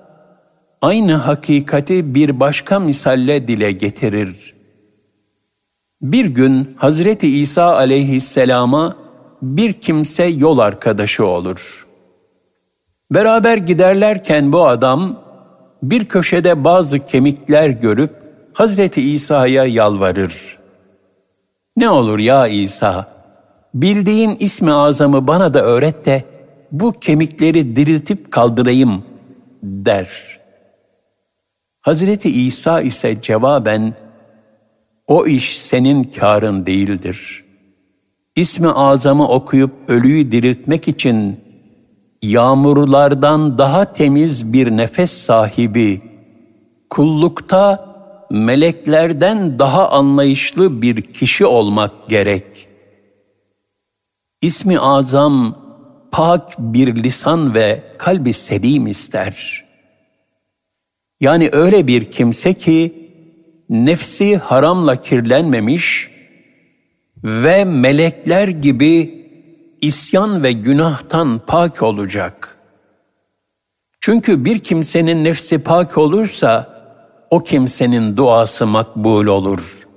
aynı 0.83 1.13
hakikati 1.13 2.15
bir 2.15 2.39
başka 2.39 2.79
misalle 2.79 3.47
dile 3.47 3.71
getirir. 3.71 4.53
Bir 6.01 6.25
gün 6.25 6.75
Hazreti 6.75 7.39
İsa 7.39 7.75
aleyhisselama 7.75 8.95
bir 9.41 9.73
kimse 9.73 10.25
yol 10.25 10.57
arkadaşı 10.57 11.25
olur. 11.25 11.87
Beraber 13.11 13.57
giderlerken 13.57 14.51
bu 14.51 14.67
adam 14.67 15.19
bir 15.83 16.05
köşede 16.05 16.63
bazı 16.63 17.05
kemikler 17.05 17.69
görüp 17.69 18.11
Hazreti 18.53 19.01
İsa'ya 19.01 19.65
yalvarır. 19.65 20.57
Ne 21.77 21.89
olur 21.89 22.19
ya 22.19 22.47
İsa, 22.47 23.07
bildiğin 23.73 24.35
ismi 24.39 24.71
azamı 24.71 25.27
bana 25.27 25.53
da 25.53 25.61
öğret 25.61 26.05
de 26.05 26.23
bu 26.71 26.91
kemikleri 26.91 27.75
diriltip 27.75 28.31
kaldırayım 28.31 29.03
der. 29.63 30.32
Hazreti 31.83 32.29
İsa 32.29 32.81
ise 32.81 33.21
cevaben 33.21 33.93
o 35.07 35.25
iş 35.25 35.59
senin 35.59 36.03
karın 36.03 36.65
değildir. 36.65 37.43
İsmi 38.35 38.69
azamı 38.69 39.27
okuyup 39.27 39.71
ölüyü 39.87 40.31
diriltmek 40.31 40.87
için 40.87 41.39
yağmurlardan 42.21 43.57
daha 43.57 43.93
temiz 43.93 44.53
bir 44.53 44.71
nefes 44.71 45.11
sahibi, 45.11 46.01
kullukta 46.89 47.95
meleklerden 48.31 49.59
daha 49.59 49.89
anlayışlı 49.89 50.81
bir 50.81 51.01
kişi 51.01 51.45
olmak 51.45 52.09
gerek. 52.09 52.67
İsmi 54.41 54.79
azam 54.79 55.55
pak 56.11 56.55
bir 56.59 57.03
lisan 57.03 57.53
ve 57.53 57.83
kalbi 57.97 58.33
selim 58.33 58.87
ister. 58.87 59.65
Yani 61.23 61.49
öyle 61.51 61.87
bir 61.87 62.05
kimse 62.05 62.53
ki 62.53 63.09
nefsi 63.69 64.37
haramla 64.37 64.95
kirlenmemiş 64.95 66.09
ve 67.23 67.65
melekler 67.65 68.47
gibi 68.47 69.25
isyan 69.81 70.43
ve 70.43 70.51
günahtan 70.51 71.41
pak 71.47 71.83
olacak. 71.83 72.57
Çünkü 73.99 74.45
bir 74.45 74.59
kimsenin 74.59 75.23
nefsi 75.23 75.57
pak 75.57 75.97
olursa 75.97 76.67
o 77.29 77.43
kimsenin 77.43 78.17
duası 78.17 78.67
makbul 78.67 79.25
olur. 79.25 79.87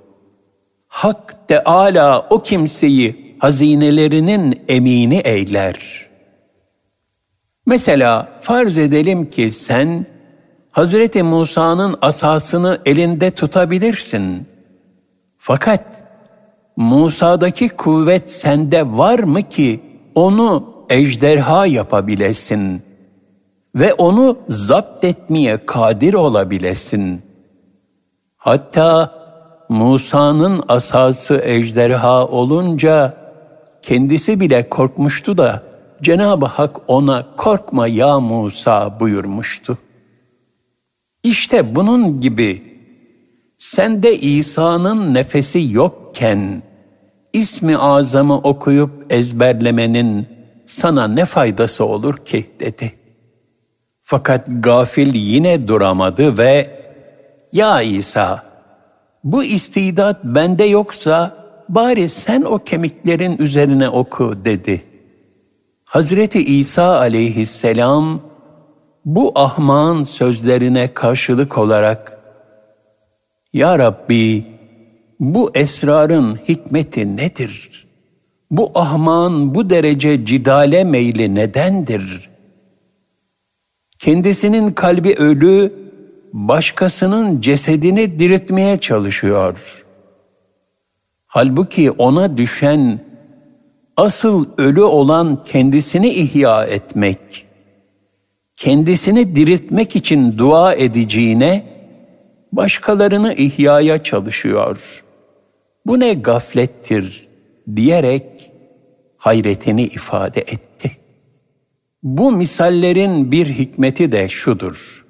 Hak 0.87 1.47
Teala 1.47 2.27
o 2.29 2.43
kimseyi 2.43 3.35
hazinelerinin 3.39 4.61
emini 4.67 5.17
eyler. 5.17 6.07
Mesela 7.65 8.39
farz 8.41 8.77
edelim 8.77 9.29
ki 9.29 9.51
sen 9.51 10.16
Hazreti 10.77 11.23
Musa'nın 11.23 11.95
asasını 12.01 12.77
elinde 12.85 13.31
tutabilirsin. 13.31 14.47
Fakat 15.37 15.83
Musa'daki 16.75 17.69
kuvvet 17.69 18.31
sende 18.31 18.97
var 18.97 19.19
mı 19.19 19.43
ki 19.43 19.79
onu 20.15 20.73
ejderha 20.89 21.65
yapabilesin 21.65 22.81
ve 23.75 23.93
onu 23.93 24.37
zapt 24.47 25.03
etmeye 25.03 25.65
kadir 25.65 26.13
olabilesin. 26.13 27.21
Hatta 28.37 29.11
Musa'nın 29.69 30.63
asası 30.67 31.41
ejderha 31.43 32.27
olunca 32.27 33.13
kendisi 33.81 34.39
bile 34.39 34.69
korkmuştu 34.69 35.37
da 35.37 35.63
Cenab-ı 36.01 36.45
Hak 36.45 36.77
ona 36.87 37.25
korkma 37.37 37.87
ya 37.87 38.19
Musa 38.19 38.99
buyurmuştu. 38.99 39.77
İşte 41.27 41.75
bunun 41.75 42.21
gibi 42.21 42.63
sende 43.57 44.17
İsa'nın 44.17 45.13
nefesi 45.13 45.67
yokken 45.71 46.63
ismi 47.33 47.77
azamı 47.77 48.37
okuyup 48.37 48.91
ezberlemenin 49.09 50.27
sana 50.65 51.07
ne 51.07 51.25
faydası 51.25 51.85
olur 51.85 52.17
ki 52.17 52.45
dedi. 52.59 52.93
Fakat 54.01 54.45
gafil 54.49 55.15
yine 55.15 55.67
duramadı 55.67 56.37
ve 56.37 56.79
ya 57.51 57.81
İsa 57.81 58.43
bu 59.23 59.43
istidat 59.43 60.23
bende 60.23 60.63
yoksa 60.63 61.37
bari 61.69 62.09
sen 62.09 62.41
o 62.41 62.59
kemiklerin 62.59 63.37
üzerine 63.37 63.89
oku 63.89 64.45
dedi. 64.45 64.83
Hazreti 65.85 66.39
İsa 66.39 66.99
aleyhisselam 66.99 68.26
bu 69.07 69.31
ahmağın 69.35 70.03
sözlerine 70.03 70.93
karşılık 70.93 71.57
olarak 71.57 72.17
Ya 73.53 73.79
Rabbi 73.79 74.45
bu 75.19 75.51
esrarın 75.55 76.35
hikmeti 76.35 77.17
nedir? 77.17 77.87
Bu 78.51 78.71
ahmağın 78.75 79.55
bu 79.55 79.69
derece 79.69 80.25
cidale 80.25 80.83
meyli 80.83 81.35
nedendir? 81.35 82.29
Kendisinin 83.99 84.71
kalbi 84.71 85.13
ölü, 85.13 85.73
başkasının 86.33 87.41
cesedini 87.41 88.19
diriltmeye 88.19 88.77
çalışıyor. 88.77 89.85
Halbuki 91.27 91.91
ona 91.91 92.37
düşen 92.37 92.99
asıl 93.97 94.45
ölü 94.57 94.81
olan 94.81 95.43
kendisini 95.43 96.09
ihya 96.09 96.65
etmek, 96.65 97.46
kendisini 98.57 99.35
diriltmek 99.35 99.95
için 99.95 100.37
dua 100.37 100.73
edeceğine 100.73 101.77
başkalarını 102.51 103.33
ihyaya 103.33 104.03
çalışıyor. 104.03 105.03
Bu 105.85 105.99
ne 105.99 106.13
gaflettir 106.13 107.27
diyerek 107.75 108.51
hayretini 109.17 109.83
ifade 109.83 110.41
etti. 110.41 110.91
Bu 112.03 112.31
misallerin 112.31 113.31
bir 113.31 113.47
hikmeti 113.47 114.11
de 114.11 114.29
şudur. 114.29 115.05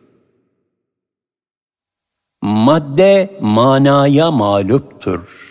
Madde 2.41 3.38
manaya 3.41 4.31
mağluptur. 4.31 5.47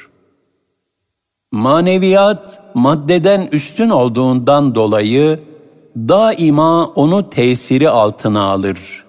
Maneviyat 1.52 2.62
maddeden 2.74 3.48
üstün 3.52 3.90
olduğundan 3.90 4.74
dolayı 4.74 5.40
daima 5.96 6.86
onu 6.86 7.30
tesiri 7.30 7.88
altına 7.88 8.42
alır. 8.42 9.04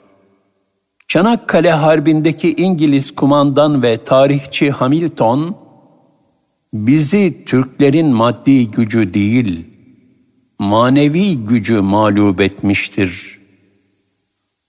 Çanakkale 1.08 1.72
Harbi'ndeki 1.72 2.54
İngiliz 2.54 3.16
kumandan 3.16 3.84
ve 3.84 4.04
tarihçi 4.04 4.72
Hamilton, 4.72 5.56
bizi 6.74 7.46
Türklerin 7.46 8.08
maddi 8.08 8.68
gücü 8.68 9.14
değil, 9.14 9.66
manevi 10.60 11.38
gücü 11.38 11.82
mağlup 11.82 12.42
etmiştir. 12.42 13.40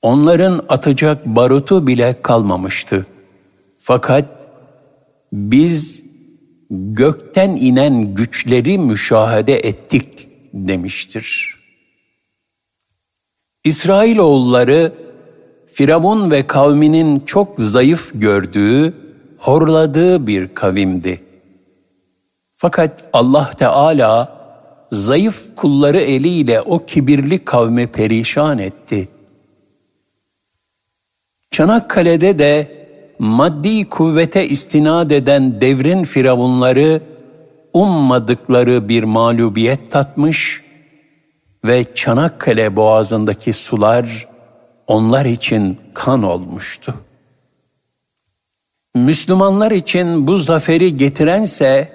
Onların 0.02 0.64
atacak 0.68 1.26
barutu 1.26 1.86
bile 1.86 2.22
kalmamıştı. 2.22 3.06
Fakat 3.78 4.24
biz 5.32 6.04
gökten 6.70 7.50
inen 7.50 8.14
güçleri 8.14 8.78
müşahede 8.78 9.54
ettik 9.54 10.28
demiştir. 10.54 11.57
İsrailoğulları 13.68 14.92
Firavun 15.66 16.30
ve 16.30 16.46
kavminin 16.46 17.20
çok 17.20 17.48
zayıf 17.58 18.10
gördüğü, 18.14 18.94
horladığı 19.38 20.26
bir 20.26 20.54
kavimdi. 20.54 21.20
Fakat 22.54 23.04
Allah 23.12 23.50
Teala 23.58 24.38
zayıf 24.92 25.56
kulları 25.56 26.00
eliyle 26.00 26.60
o 26.60 26.86
kibirli 26.86 27.44
kavmi 27.44 27.86
perişan 27.86 28.58
etti. 28.58 29.08
Çanakkale'de 31.50 32.38
de 32.38 32.86
maddi 33.18 33.88
kuvvete 33.88 34.48
istinad 34.48 35.10
eden 35.10 35.60
devrin 35.60 36.04
firavunları 36.04 37.00
ummadıkları 37.72 38.88
bir 38.88 39.02
mağlubiyet 39.02 39.90
tatmış 39.90 40.67
ve 41.64 41.94
Çanakkale 41.94 42.76
boğazındaki 42.76 43.52
sular 43.52 44.28
onlar 44.86 45.24
için 45.24 45.78
kan 45.94 46.22
olmuştu. 46.22 46.94
Müslümanlar 48.94 49.70
için 49.70 50.26
bu 50.26 50.36
zaferi 50.36 50.96
getirense 50.96 51.92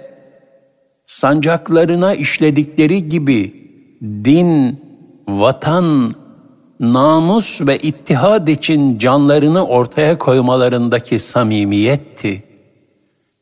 sancaklarına 1.05 2.13
işledikleri 2.13 3.09
gibi 3.09 3.53
din, 4.01 4.81
vatan, 5.27 6.15
namus 6.79 7.61
ve 7.61 7.77
ittihad 7.77 8.47
için 8.47 8.97
canlarını 8.97 9.67
ortaya 9.67 10.17
koymalarındaki 10.17 11.19
samimiyetti. 11.19 12.43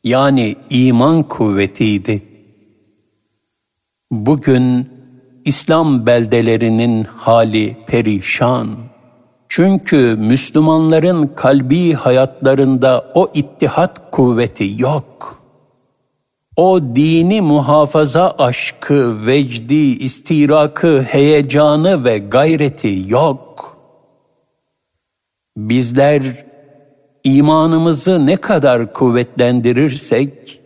Yani 0.04 0.56
iman 0.70 1.22
kuvvetiydi. 1.22 2.22
Bugün 4.10 4.91
İslam 5.44 6.06
beldelerinin 6.06 7.04
hali 7.04 7.76
perişan. 7.86 8.68
Çünkü 9.48 10.16
Müslümanların 10.18 11.26
kalbi 11.36 11.92
hayatlarında 11.92 13.12
o 13.14 13.30
ittihat 13.34 14.10
kuvveti 14.10 14.74
yok. 14.78 15.42
O 16.56 16.80
dini 16.80 17.40
muhafaza 17.40 18.34
aşkı, 18.38 19.26
vecdi, 19.26 19.74
istirakı, 19.74 21.02
heyecanı 21.02 22.04
ve 22.04 22.18
gayreti 22.18 23.04
yok. 23.06 23.76
Bizler 25.56 26.22
imanımızı 27.24 28.26
ne 28.26 28.36
kadar 28.36 28.92
kuvvetlendirirsek, 28.92 30.61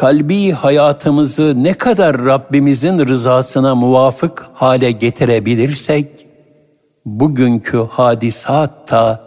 kalbi 0.00 0.52
hayatımızı 0.52 1.64
ne 1.64 1.74
kadar 1.74 2.24
Rabbimizin 2.24 2.98
rızasına 2.98 3.74
muvafık 3.74 4.46
hale 4.54 4.90
getirebilirsek, 4.90 6.26
bugünkü 7.06 7.78
hadisat 7.90 8.90
da 8.90 9.22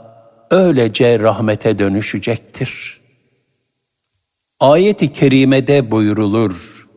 öylece 0.52 1.20
rahmete 1.20 1.80
dönüşecektir.'' 1.80 3.04
Ayet-i 4.60 5.12
kerimede 5.12 5.92
buyurulur. 5.92 6.88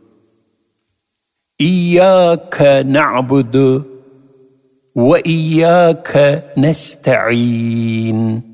İyyâke 1.59 2.93
na'budu 2.93 3.89
ve 4.97 5.21
iyyâke 5.25 6.53
nesta'in. 6.57 8.47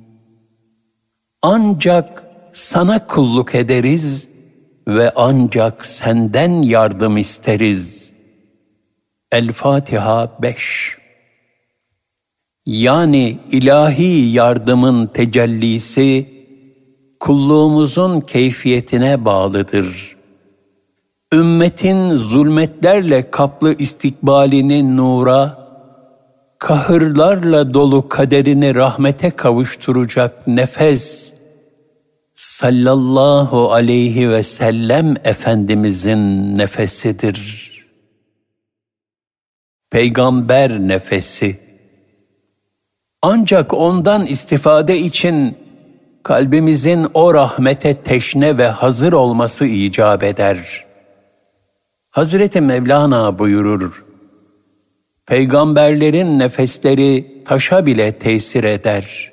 Ancak 1.42 2.24
sana 2.52 3.06
kulluk 3.06 3.54
ederiz 3.54 4.31
ve 4.88 5.12
ancak 5.16 5.86
senden 5.86 6.62
yardım 6.62 7.16
isteriz. 7.16 8.14
El-Fatiha 9.32 10.38
5 10.42 10.96
Yani 12.66 13.38
ilahi 13.50 14.32
yardımın 14.32 15.06
tecellisi, 15.06 16.28
kulluğumuzun 17.20 18.20
keyfiyetine 18.20 19.24
bağlıdır. 19.24 20.16
Ümmetin 21.34 22.14
zulmetlerle 22.14 23.30
kaplı 23.30 23.74
istikbalini 23.78 24.96
nura, 24.96 25.58
kahırlarla 26.58 27.74
dolu 27.74 28.08
kaderini 28.08 28.74
rahmete 28.74 29.30
kavuşturacak 29.30 30.46
nefes, 30.46 31.34
sallallahu 32.34 33.72
aleyhi 33.72 34.30
ve 34.30 34.42
sellem 34.42 35.14
Efendimizin 35.24 36.58
nefesidir. 36.58 37.72
Peygamber 39.90 40.70
nefesi. 40.70 41.60
Ancak 43.22 43.74
ondan 43.74 44.26
istifade 44.26 44.98
için 44.98 45.58
kalbimizin 46.22 47.06
o 47.14 47.34
rahmete 47.34 47.94
teşne 47.94 48.58
ve 48.58 48.68
hazır 48.68 49.12
olması 49.12 49.66
icap 49.66 50.22
eder. 50.22 50.86
Hazreti 52.10 52.60
Mevlana 52.60 53.38
buyurur, 53.38 54.04
Peygamberlerin 55.26 56.38
nefesleri 56.38 57.42
taşa 57.44 57.86
bile 57.86 58.18
tesir 58.18 58.64
eder. 58.64 59.31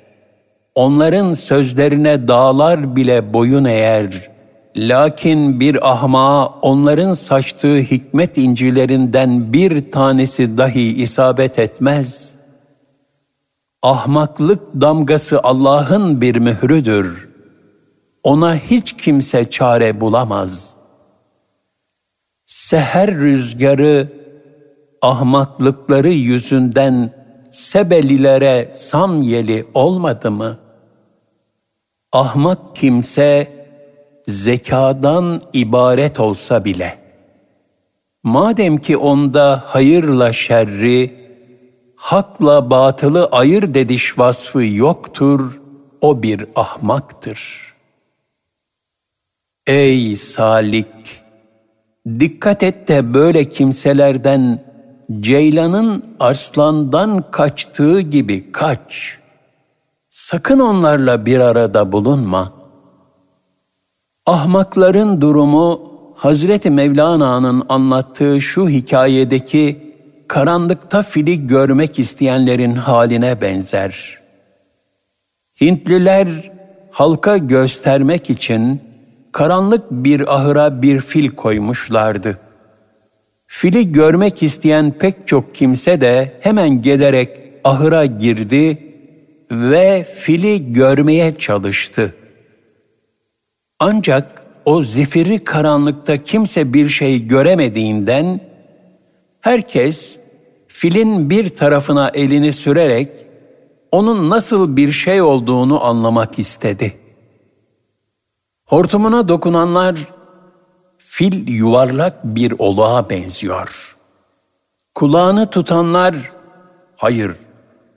Onların 0.80 1.34
sözlerine 1.34 2.28
dağlar 2.28 2.96
bile 2.96 3.32
boyun 3.32 3.64
eğer. 3.64 4.30
Lakin 4.76 5.60
bir 5.60 5.90
ahmağa 5.90 6.46
onların 6.46 7.12
saçtığı 7.12 7.76
hikmet 7.76 8.38
incilerinden 8.38 9.52
bir 9.52 9.90
tanesi 9.90 10.58
dahi 10.58 11.02
isabet 11.02 11.58
etmez.'' 11.58 12.38
Ahmaklık 13.82 14.60
damgası 14.80 15.40
Allah'ın 15.42 16.20
bir 16.20 16.36
mührüdür. 16.36 17.28
Ona 18.22 18.56
hiç 18.56 18.96
kimse 18.96 19.50
çare 19.50 20.00
bulamaz. 20.00 20.76
Seher 22.46 23.14
rüzgarı 23.14 24.08
ahmaklıkları 25.02 26.10
yüzünden 26.10 27.20
Sebelilere 27.50 28.70
samyeli 28.74 29.66
olmadı 29.74 30.30
mı? 30.30 30.58
Ahmak 32.12 32.76
kimse 32.76 33.52
zekadan 34.26 35.42
ibaret 35.52 36.20
olsa 36.20 36.64
bile. 36.64 36.98
Madem 38.22 38.78
ki 38.78 38.96
onda 38.96 39.64
hayırla 39.66 40.32
şerri, 40.32 41.14
hakla 41.96 42.70
batılı 42.70 43.26
ayır 43.26 43.74
dediş 43.74 44.18
vasfı 44.18 44.64
yoktur, 44.64 45.60
o 46.00 46.22
bir 46.22 46.46
ahmaktır. 46.56 47.74
Ey 49.66 50.16
salik! 50.16 51.22
Dikkat 52.20 52.62
et 52.62 52.88
de 52.88 53.14
böyle 53.14 53.48
kimselerden 53.48 54.64
ceylanın 55.20 56.04
arslandan 56.20 57.30
kaçtığı 57.30 58.00
gibi 58.00 58.52
kaç. 58.52 59.19
Sakın 60.10 60.58
onlarla 60.58 61.26
bir 61.26 61.40
arada 61.40 61.92
bulunma. 61.92 62.52
Ahmakların 64.26 65.20
durumu 65.20 65.90
Hazreti 66.16 66.70
Mevlana'nın 66.70 67.62
anlattığı 67.68 68.40
şu 68.40 68.68
hikayedeki 68.68 69.94
karanlıkta 70.28 71.02
fili 71.02 71.46
görmek 71.46 71.98
isteyenlerin 71.98 72.74
haline 72.74 73.40
benzer. 73.40 74.18
Hintliler 75.60 76.50
halka 76.90 77.36
göstermek 77.36 78.30
için 78.30 78.80
karanlık 79.32 79.90
bir 79.90 80.34
ahıra 80.34 80.82
bir 80.82 81.00
fil 81.00 81.30
koymuşlardı. 81.30 82.38
Fili 83.46 83.92
görmek 83.92 84.42
isteyen 84.42 84.90
pek 84.90 85.26
çok 85.26 85.54
kimse 85.54 86.00
de 86.00 86.32
hemen 86.40 86.82
gelerek 86.82 87.42
ahıra 87.64 88.04
girdi 88.04 88.89
ve 89.50 90.04
fili 90.04 90.72
görmeye 90.72 91.38
çalıştı. 91.38 92.14
Ancak 93.78 94.42
o 94.64 94.82
zifiri 94.82 95.44
karanlıkta 95.44 96.24
kimse 96.24 96.72
bir 96.72 96.88
şey 96.88 97.26
göremediğinden 97.26 98.40
herkes 99.40 100.20
filin 100.68 101.30
bir 101.30 101.48
tarafına 101.48 102.08
elini 102.14 102.52
sürerek 102.52 103.26
onun 103.92 104.30
nasıl 104.30 104.76
bir 104.76 104.92
şey 104.92 105.22
olduğunu 105.22 105.84
anlamak 105.84 106.38
istedi. 106.38 106.96
Hortumuna 108.66 109.28
dokunanlar 109.28 109.96
fil 110.98 111.48
yuvarlak 111.48 112.24
bir 112.24 112.54
oluğa 112.58 113.10
benziyor. 113.10 113.96
Kulağını 114.94 115.50
tutanlar 115.50 116.14
hayır 116.96 117.32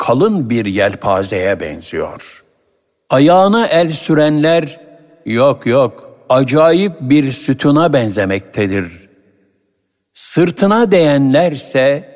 kalın 0.04 0.50
bir 0.50 0.66
yelpazeye 0.66 1.60
benziyor. 1.60 2.44
Ayağına 3.10 3.68
el 3.68 3.92
sürenler 3.92 4.80
yok 5.26 5.66
yok 5.66 6.18
acayip 6.30 6.94
bir 7.02 7.32
sütuna 7.32 7.94
benzemektedir. 7.94 8.92
Sırtına 10.14 10.92
değenlerse 10.92 12.10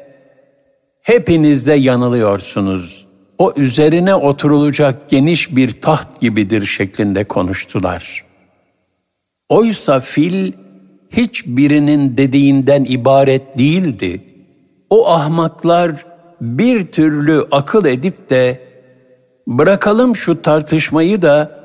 hepiniz 1.02 1.67
de 1.67 1.73
yanılıyorsunuz. 1.73 3.08
O 3.38 3.54
üzerine 3.56 4.15
oturulacak 4.15 5.10
geniş 5.10 5.56
bir 5.56 5.71
taht 5.71 6.21
gibidir 6.21 6.65
şeklinde 6.65 7.23
konuştular. 7.23 8.26
Oysa 9.50 10.00
fil 10.00 10.54
hiçbirinin 11.12 12.17
dediğinden 12.17 12.84
ibaret 12.84 13.58
değildi. 13.58 14.21
O 14.89 15.10
ahmaklar 15.10 16.16
bir 16.41 16.88
türlü 16.88 17.47
akıl 17.52 17.86
edip 17.86 18.30
de 18.30 18.62
bırakalım 19.47 20.15
şu 20.15 20.41
tartışmayı 20.41 21.21
da 21.21 21.58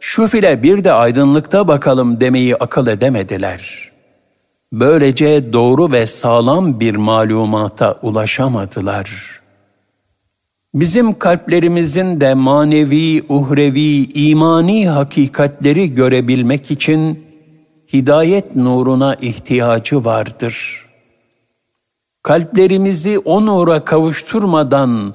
şu 0.00 0.26
file 0.26 0.62
bir 0.62 0.84
de 0.84 0.92
aydınlıkta 0.92 1.68
bakalım 1.68 2.20
demeyi 2.20 2.56
akıl 2.56 2.86
edemediler. 2.86 3.90
Böylece 4.72 5.52
doğru 5.52 5.92
ve 5.92 6.06
sağlam 6.06 6.80
bir 6.80 6.94
malumata 6.94 7.98
ulaşamadılar. 8.02 9.40
Bizim 10.74 11.18
kalplerimizin 11.18 12.20
de 12.20 12.34
manevi, 12.34 13.22
uhrevi, 13.28 14.04
imani 14.04 14.88
hakikatleri 14.88 15.94
görebilmek 15.94 16.70
için 16.70 17.24
hidayet 17.92 18.56
nuruna 18.56 19.14
ihtiyacı 19.14 20.04
vardır. 20.04 20.81
Kalplerimizi 22.22 23.18
o 23.18 23.84
kavuşturmadan 23.84 25.14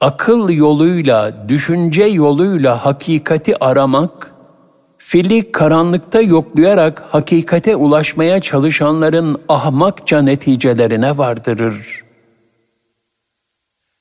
akıl 0.00 0.50
yoluyla, 0.50 1.48
düşünce 1.48 2.04
yoluyla 2.04 2.86
hakikati 2.86 3.64
aramak, 3.64 4.34
fili 4.98 5.52
karanlıkta 5.52 6.20
yoklayarak 6.20 7.04
hakikate 7.10 7.76
ulaşmaya 7.76 8.40
çalışanların 8.40 9.36
ahmakça 9.48 10.22
neticelerine 10.22 11.18
vardırır. 11.18 12.02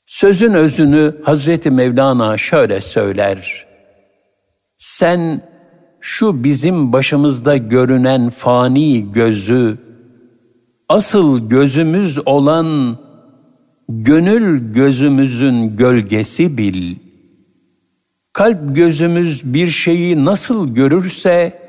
Sözün 0.06 0.54
özünü 0.54 1.16
Hazreti 1.24 1.72
Mevlana 1.72 2.38
şöyle 2.38 2.82
söyler. 2.82 3.68
Sen 4.78 5.42
şu 6.02 6.44
bizim 6.44 6.94
başımızda 6.94 7.58
görünen 7.58 8.30
fani 8.30 9.12
gözü, 9.12 9.78
asıl 10.91 11.49
gözümüz 11.49 12.27
olan 12.27 12.97
gönül 13.89 14.73
gözümüzün 14.73 15.75
gölgesi 15.77 16.58
bil. 16.58 16.95
Kalp 18.34 18.75
gözümüz 18.75 19.54
bir 19.54 19.69
şeyi 19.69 20.25
nasıl 20.25 20.75
görürse, 20.75 21.60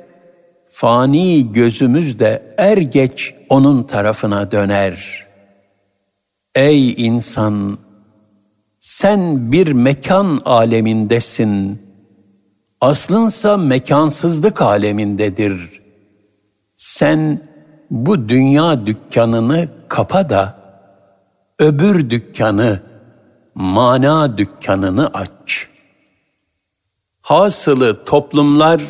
fani 0.70 1.52
gözümüz 1.52 2.18
de 2.18 2.54
er 2.58 2.76
geç 2.76 3.34
onun 3.48 3.82
tarafına 3.82 4.50
döner. 4.52 5.26
Ey 6.54 7.06
insan! 7.06 7.78
Sen 8.80 9.52
bir 9.52 9.72
mekan 9.72 10.40
alemindesin. 10.44 11.82
Aslınsa 12.80 13.56
mekansızlık 13.56 14.62
alemindedir. 14.62 15.82
Sen 16.76 17.51
bu 17.92 18.28
dünya 18.28 18.86
dükkanını 18.86 19.68
kapa 19.88 20.30
da 20.30 20.54
öbür 21.58 22.10
dükkanı, 22.10 22.80
mana 23.54 24.38
dükkanını 24.38 25.10
aç. 25.14 25.68
Hasılı 27.22 28.04
toplumlar, 28.04 28.82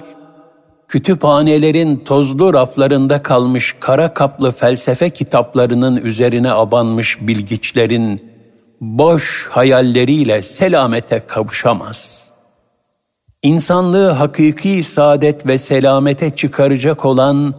kütüphanelerin 0.89 1.97
tozlu 1.97 2.55
raflarında 2.55 3.23
kalmış 3.23 3.77
kara 3.81 4.15
kaplı 4.15 4.53
felsefe 4.53 5.11
kitaplarının 5.11 5.97
üzerine 5.97 6.53
abanmış 6.53 7.19
bilgiçlerin 7.21 8.33
boş 8.81 9.49
hayalleriyle 9.51 10.43
selamete 10.43 11.23
kavuşamaz. 11.27 12.31
İnsanlığı 13.43 14.11
hakiki 14.11 14.83
saadet 14.83 15.47
ve 15.47 15.59
selamete 15.59 16.31
çıkaracak 16.31 17.05
olan 17.05 17.55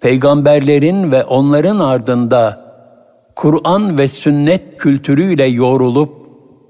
peygamberlerin 0.00 1.12
ve 1.12 1.24
onların 1.24 1.78
ardında 1.78 2.68
Kur'an 3.36 3.98
ve 3.98 4.08
sünnet 4.08 4.76
kültürüyle 4.76 5.44
yoğrulup 5.44 6.18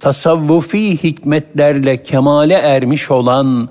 tasavvufi 0.00 1.02
hikmetlerle 1.02 2.02
kemale 2.02 2.54
ermiş 2.54 3.10
olan 3.10 3.68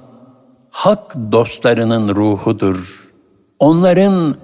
hak 0.70 1.16
dostlarının 1.32 2.16
ruhudur. 2.16 3.10
Onların 3.60 4.36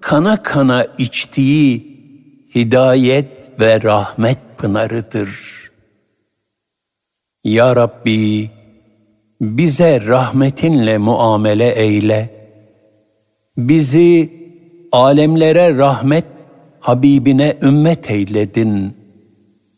kana 0.00 0.42
kana 0.42 0.86
içtiği 0.98 1.90
hidayet 2.54 3.60
ve 3.60 3.82
rahmet 3.82 4.38
pınarıdır. 4.58 5.60
Ya 7.44 7.76
Rabbi, 7.76 8.50
bize 9.40 10.06
rahmetinle 10.06 10.98
muamele 10.98 11.70
eyle. 11.70 12.30
Bizi 13.56 14.39
alemlere 14.92 15.78
rahmet 15.78 16.24
Habibine 16.80 17.56
ümmet 17.62 18.10
eyledin. 18.10 18.96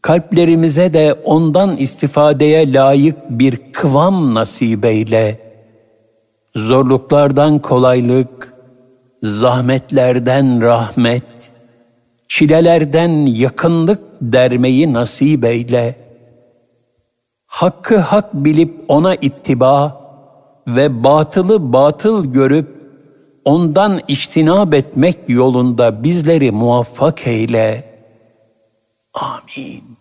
Kalplerimize 0.03 0.93
de 0.93 1.15
ondan 1.25 1.77
istifadeye 1.77 2.73
layık 2.73 3.17
bir 3.31 3.73
kıvam 3.73 4.35
nasip 4.35 4.85
eyle. 4.85 5.39
Zorluklardan 6.57 7.59
kolaylık, 7.59 8.55
zahmetlerden 9.23 10.63
rahmet, 10.63 11.53
çilelerden 12.29 13.27
yakınlık 13.27 14.01
dermeyi 14.21 14.93
nasip 14.93 15.45
eyle. 15.45 15.97
Hakkı 17.47 17.99
hak 17.99 18.35
bilip 18.35 18.85
ona 18.89 19.15
ittiba 19.15 20.03
ve 20.67 21.05
batılı 21.05 21.73
batıl 21.73 22.33
görüp 22.33 22.72
ondan 23.45 24.01
içtinab 24.09 24.73
etmek 24.73 25.19
yolunda 25.29 26.05
bizleri 26.05 26.51
muvaffak 26.51 27.27
eyle. 27.27 27.93
Amin. 29.15 29.92